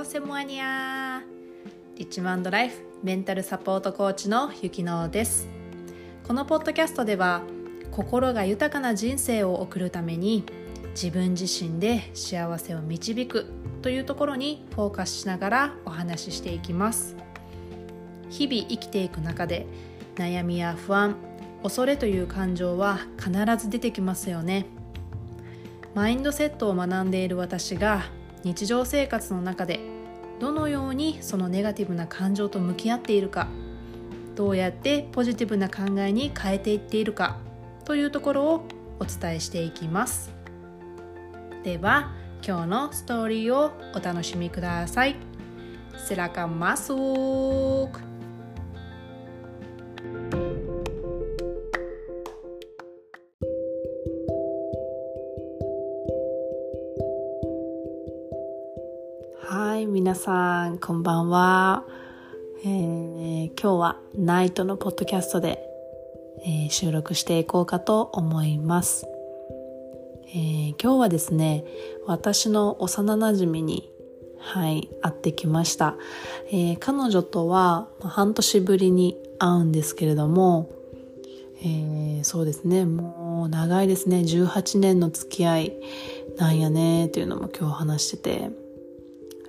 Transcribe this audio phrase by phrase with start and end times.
[0.00, 1.22] ーセモアニア。
[1.96, 5.48] リッチマンドライフメンタルサポートコーチのゆきのです。
[6.26, 7.42] このポッドキャストでは
[7.90, 10.44] 心が豊かな人生を送るために
[10.90, 13.46] 自分自身で幸せを導く
[13.80, 17.16] というところにフォーカスしながらお話ししていきます。
[18.28, 19.66] 日々生きていく中で
[20.16, 21.16] 悩みや不安
[21.62, 24.66] 恐れという感情は必ず出てきますよね。
[25.94, 28.04] マインドセットを学んでいる私が
[28.46, 29.80] 日常生活の中で
[30.38, 33.48] どのようにそのネガティブな感情と向き合っているか
[34.36, 37.38] どうやってポジティブな考えに変えていっているか
[37.84, 38.64] というところを
[39.00, 40.32] お伝えしていきます
[41.64, 42.12] では
[42.46, 45.16] 今日のストーリーをお楽しみください
[46.06, 47.98] Silakan masuk.
[47.98, 48.05] Hai
[60.06, 61.82] 皆さんこんばんは、
[62.64, 65.58] えー、今日はナイトのポッドキャストで、
[66.44, 69.04] えー、収録していこうかと思います、
[70.28, 71.64] えー、今日はですね
[72.06, 73.90] 私の幼なじみに
[74.38, 75.96] はい会ってきました、
[76.52, 80.70] え、彼女とは半年ぶりに会うんですけれども、
[81.64, 84.18] え、そうですねもう長いですね。
[84.20, 85.72] 18年の付き合い
[86.36, 88.65] なんやねっていうのも今日話してて。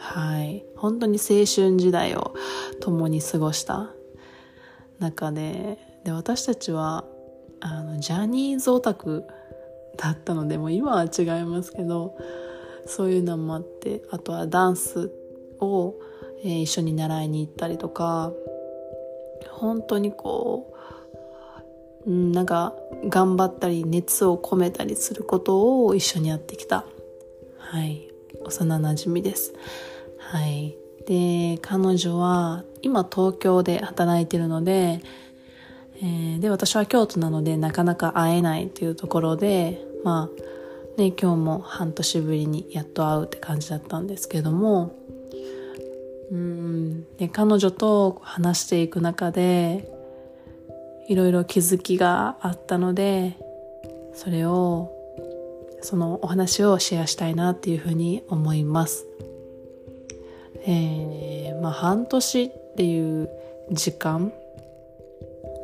[0.00, 0.64] はい。
[0.76, 2.34] 本当に青春時代を
[2.80, 3.90] 共に過ごした。
[4.98, 7.04] 中でで私たちは
[7.60, 9.26] あのジャニーズオタク
[9.96, 12.16] だったのでもう今は違いますけど
[12.86, 15.10] そういうのもあってあとはダンス
[15.58, 15.94] を、
[16.42, 18.32] えー、一緒に習いに行ったりとか
[19.50, 20.74] 本当にこ
[22.06, 26.84] う、うん、なんか頑張ったり熱を込めたりすることを一緒にやってきた。
[27.58, 28.10] はい。
[28.44, 29.52] 幼なじみです。
[30.30, 35.00] はいで彼女は今東京で働いてるので、
[35.96, 44.94] えー、で私は京都なのでなかなか会えないというところでまあね今日も半年ぶりにやっと会うって感じだったんですけども
[46.30, 49.90] うんで彼女と話していく中で
[51.08, 53.36] いろいろ気づきがあったので
[54.14, 54.92] それを
[55.82, 59.08] そのお話をシェアしたいなっていうふうに思います。
[60.72, 63.28] えー、まあ半年っていう
[63.72, 64.32] 時間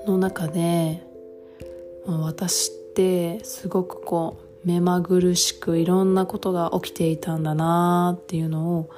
[0.05, 1.01] の中で、
[2.07, 8.91] まあ、私ってすごくこう目まぐるしくいろんなことが起きていたんだなっていうのを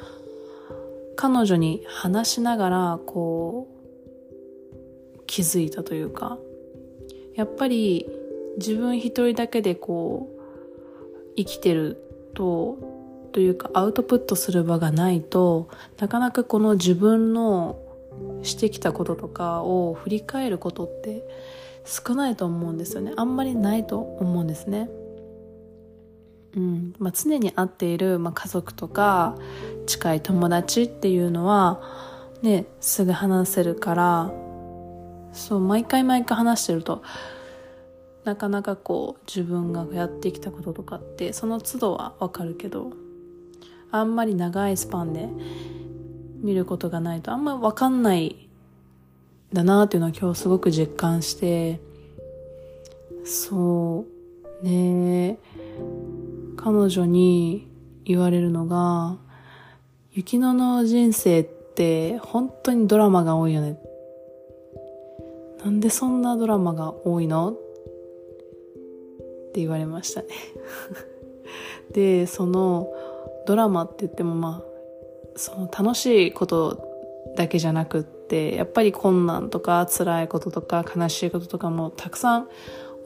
[1.14, 3.68] 彼女に話しながらこ
[5.14, 6.38] う気づいたというか
[7.34, 8.06] やっぱり
[8.56, 12.02] 自分一人だけでこう生きてる
[12.34, 12.97] と
[13.38, 15.68] というかアウトプットする場がないと
[16.00, 17.78] なかなかこの自分の
[18.42, 21.22] してきたこととかを振り返ることって
[21.84, 24.90] 少ないと思うんですよねあんまりないと思うんですね。
[26.56, 29.36] うんまあ、常に会っている、まあ、家族とか
[29.86, 31.80] 近い友達っていうのは
[32.42, 34.32] ねすぐ話せるから
[35.32, 37.04] そう毎回毎回話してると
[38.24, 42.90] なかなかこう自分がやってきたこととかってその都度はわかるけど
[43.90, 45.28] あんまり長いスパンで
[46.40, 48.48] 見ることがないとあんまりわかんない
[49.52, 51.80] だなっていうのは今日すごく実感して
[53.24, 54.06] そ
[54.62, 55.38] うね。
[56.56, 57.68] 彼女に
[58.04, 59.16] 言われるのが
[60.12, 63.78] 雪乃の人生って本当にドラマが多いよね。
[65.64, 67.50] なんでそんなドラマが多いの？
[67.50, 67.54] っ
[69.52, 70.28] て言われましたね。
[71.92, 72.92] でその
[73.48, 76.86] ドラマって言ってもまあその楽しいこと
[77.34, 82.48] だけじゃなくってやっぱり困難とか辛いこととか悲しいこととかもたくさん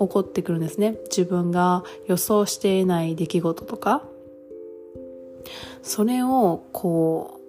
[0.00, 0.96] 起こってくるんですね。
[1.04, 4.02] 自分が予想していない出来事とか。
[5.84, 7.40] それをこ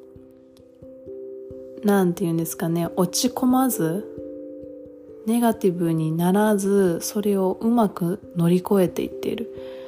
[1.83, 2.89] うなんて言うんですかね。
[2.95, 4.05] 落ち込まず
[5.25, 9.82] ネガティブにならずそれをうまく乗り越えていっている。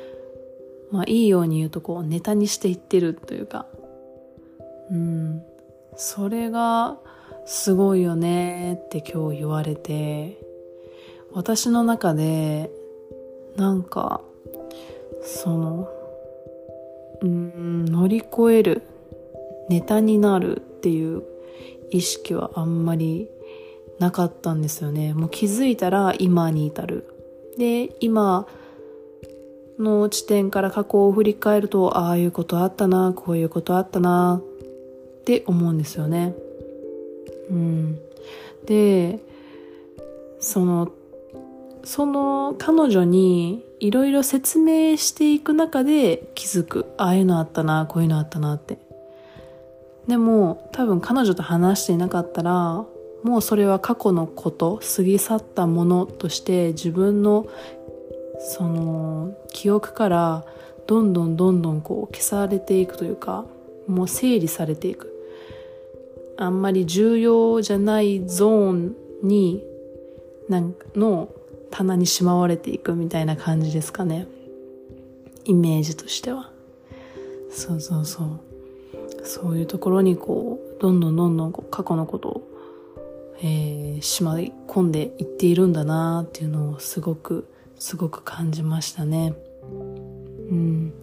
[0.91, 3.65] まあいいように言うとこうネタにしていってるというか、
[4.91, 5.43] うん、
[5.95, 6.97] それが
[7.45, 10.37] すごいよねって今日言われて、
[11.33, 12.71] 私の中で
[13.55, 14.21] なんか
[15.21, 15.89] その、
[17.21, 18.83] うん、乗り越える、
[19.69, 21.23] ネタになるっていう
[21.91, 23.29] 意識はあんまり
[23.99, 25.13] なかったんですよね。
[25.13, 27.05] もう気づいたら今に至る。
[27.57, 28.47] で、今、
[29.79, 34.41] の地点から過去を振り返ると、ああいうことあったな、こういうことあったな、
[35.21, 36.35] って思うんですよね。
[37.49, 37.99] うん、
[38.65, 39.19] で
[40.39, 40.91] その
[41.83, 46.85] その彼女にいろいろ説明していく中で気づく。
[46.97, 48.77] ああいうのあったなこういうのあったなって。
[50.07, 52.85] でも多分彼女と話していなかったら
[53.23, 57.47] もうそれは過去のこと過ぎ去ったものとして自分の
[58.39, 60.45] その記憶から
[60.87, 63.45] どんどんどんどんこう消されていくというか
[63.87, 65.11] もう整理されていく。
[66.37, 69.63] あんまり重要じゃないゾーンに
[70.49, 71.29] なんの
[71.71, 74.27] 棚にしまわれていくみたいな感じですかね。
[75.45, 76.51] イメージとしては。
[77.49, 78.27] そうそうそう。
[79.23, 82.41] そういうところにこうどんどんどんどん過去のことを、
[83.41, 87.47] えー、しまい込んでいっているんだなっていうのをすごく
[87.79, 89.33] すごく感じましたね。
[89.63, 90.93] うん。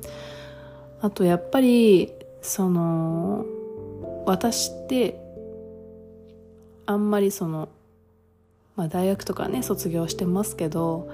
[1.01, 3.45] あとやっぱりその
[4.27, 5.21] 私って
[6.87, 7.69] あんまりその
[8.77, 11.09] まあ、大学とかね卒業してますけど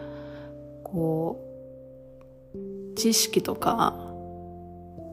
[0.84, 1.44] こ
[2.54, 3.94] う知識とか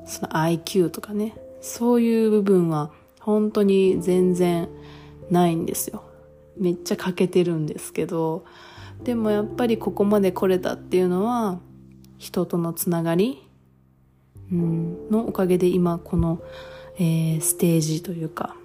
[0.06, 4.70] その IQ とかねそういう部分は本当に全然
[5.32, 6.04] ないんですよ。
[6.58, 8.46] めっちゃ欠けてるんですけど
[9.04, 11.60] でもやっぱりここまで来れたっていうのは
[12.18, 13.46] 人とのつながり、
[14.52, 16.42] のおかげで今この、
[16.98, 18.56] えー、ステージというか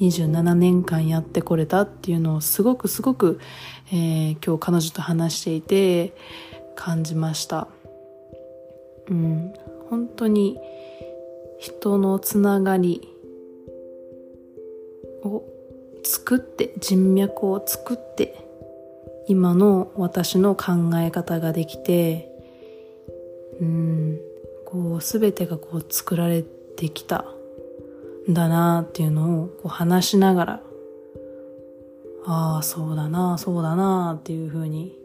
[0.00, 3.38] 27年間やってこれたっていうのをすごくすごく、
[3.92, 6.16] えー、今日彼女と話していて
[6.74, 7.68] 感じました。
[9.08, 9.52] うん、
[9.90, 10.58] 本当に
[11.58, 13.08] 人のつながり
[15.22, 15.44] を
[16.02, 18.51] 作って人脈を作って
[19.28, 22.28] 今の私の考え方ができて
[23.60, 24.20] うん
[24.66, 27.26] こう全てがこう作られてきた
[28.28, 30.62] んだなっていうのをこう話しながら、
[32.24, 34.96] ああ、そうだな、そうだなっていうふうに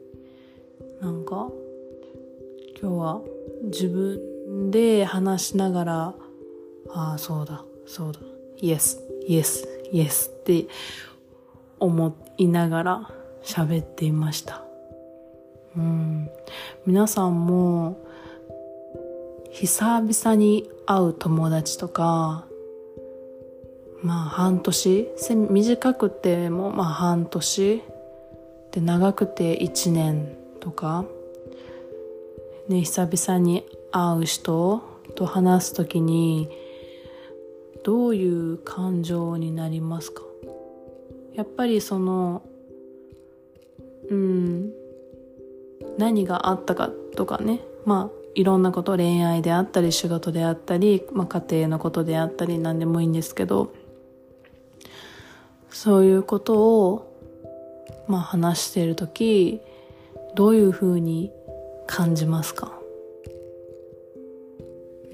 [1.02, 1.50] なんか
[2.82, 3.22] 今日は
[3.64, 6.16] 自分で話しながら、
[6.90, 8.20] ああ、そうだ、そうだ、
[8.62, 10.68] イエス、イエス、イエスって
[11.80, 14.64] 思いながら喋っていました。
[15.76, 16.30] うん。
[16.86, 17.98] 皆さんも
[19.52, 22.46] 久々に会う友達とか
[24.02, 25.10] まあ半年
[25.50, 27.82] 短くてもまあ半年
[28.72, 31.06] で長くて1年とか、
[32.68, 34.82] ね、久々に会う人
[35.16, 36.50] と話す時に
[37.84, 40.22] どういう感情になりますか？
[41.34, 42.44] やっぱりその
[44.10, 44.72] うん。
[45.98, 47.62] 何があったかとかね。
[47.86, 53.74] まあいろんなこと恋愛であったり仕事であったり、まあ、家庭のことであったり何でもいいんですけど
[55.72, 59.60] そういうことを、まあ、話している時
[60.36, 61.32] どういうふうに
[61.88, 62.74] 感じますか？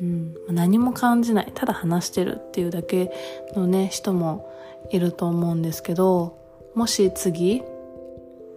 [0.01, 1.51] うん、何も感じない。
[1.55, 3.13] ただ話してるっていうだけ
[3.55, 4.51] のね人も
[4.91, 6.37] いると思うんですけど
[6.75, 7.63] もし次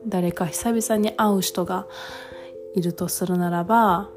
[0.07, 1.87] 誰か久々に会う人が
[2.75, 4.09] いるとするならば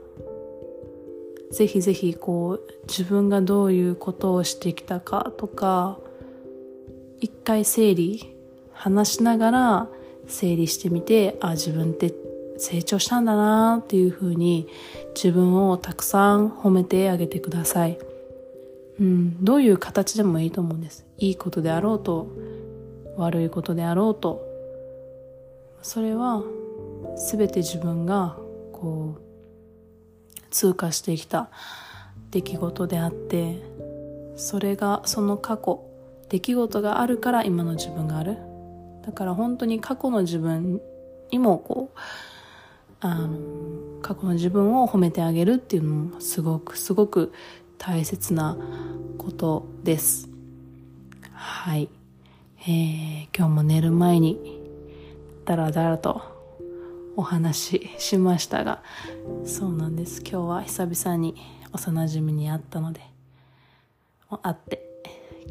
[1.52, 5.98] ぜひぜひこう自分がどういうことをしてきたかとか
[7.20, 8.36] 一回整理
[8.72, 9.88] 話しながら
[10.28, 12.14] 整理してみてあ自分って
[12.58, 14.68] 成長したんだなっていうふうに
[15.16, 17.98] 自分をたくさん褒めてあげてください、
[19.00, 21.06] うん、どういう形でもいいと思うんです。
[21.18, 22.28] いいことであろうと
[23.18, 24.49] 悪いことであろうと。
[25.82, 26.44] それは
[27.32, 28.38] 全て自分が
[28.74, 31.50] こう通過してきた
[32.32, 33.62] 出来事であって
[34.36, 35.86] それがその過去
[36.30, 38.38] 出来事があるから今の自分がある。
[39.06, 40.80] だから本当に過去の自分
[41.32, 42.00] にもこう
[43.02, 47.34] あの過去の自分を褒めてあげるっていうのもすごくすごく
[47.78, 48.58] 大切な
[49.18, 50.30] ことです。
[51.34, 51.90] はい。
[52.62, 54.59] えー、今日も寝る前に
[55.50, 56.22] ダラダラと
[57.16, 58.84] お話ししましたが
[59.46, 61.34] そうなんです今日は久々に
[61.74, 63.02] 幼馴染に会ったので
[64.30, 64.86] 会って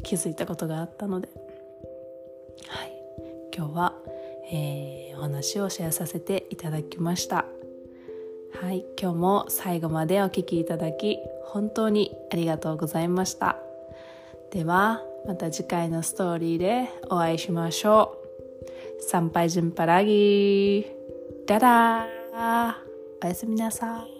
[0.03, 1.27] 気づいたことがあったので、
[2.69, 2.93] はい、
[3.53, 3.93] 今日は、
[4.49, 7.43] えー、お話をシェアさせていただきました。
[8.61, 13.57] はい、今日も最後までお聴きいただき本当にありがとうございました。
[14.51, 18.18] ではまた次回のストーリーでお会いしましょう。
[18.99, 20.85] 参拝順パラギー。
[21.47, 22.73] ダダー
[23.23, 24.18] おやすみなさい。